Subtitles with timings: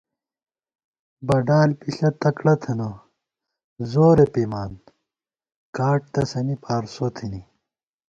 [1.27, 2.89] بڈال پِݪہ تکڑہ تھنہ
[3.91, 4.71] زورے پِمان
[5.75, 7.41] کاٹ تسَنی پارسو تھنی